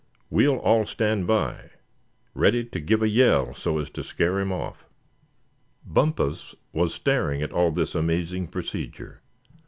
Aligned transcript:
We'll 0.31 0.57
all 0.57 0.87
stand 0.87 1.27
by, 1.27 1.69
ready 2.33 2.65
to 2.65 2.79
give 2.79 3.03
a 3.03 3.07
yell, 3.07 3.53
so 3.53 3.77
as 3.77 3.91
to 3.91 4.03
scare 4.03 4.39
him 4.39 4.51
off." 4.51 4.83
Bumpus 5.85 6.55
was 6.73 6.91
staring 6.95 7.43
at 7.43 7.51
all 7.51 7.69
this 7.71 7.93
amazing 7.93 8.47
procedure. 8.47 9.21